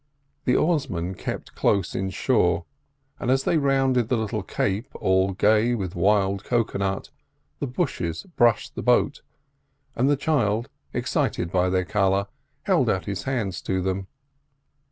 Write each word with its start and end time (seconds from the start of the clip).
The 0.45 0.55
oarsman 0.55 1.13
kept 1.13 1.53
close 1.53 1.93
in 1.93 2.09
shore, 2.09 2.65
and 3.19 3.29
as 3.29 3.43
they 3.43 3.59
rounded 3.59 4.09
the 4.09 4.17
little 4.17 4.41
cape 4.41 4.87
all 4.95 5.33
gay 5.33 5.75
with 5.75 5.93
wild 5.95 6.43
cocoa 6.43 6.79
nut 6.79 7.11
the 7.59 7.67
bushes 7.67 8.23
brushed 8.35 8.73
the 8.73 8.81
boat, 8.81 9.21
and 9.95 10.09
the 10.09 10.17
child, 10.17 10.69
excited 10.91 11.51
by 11.51 11.69
their 11.69 11.85
colour, 11.85 12.25
held 12.63 12.89
out 12.89 13.05
his 13.05 13.25
hands 13.25 13.61
to 13.61 13.79
them. 13.79 14.07